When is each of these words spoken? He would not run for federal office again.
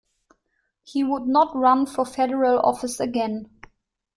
He 0.83 1.03
would 1.03 1.27
not 1.27 1.55
run 1.55 1.85
for 1.85 2.05
federal 2.07 2.57
office 2.61 2.99
again. 2.99 3.51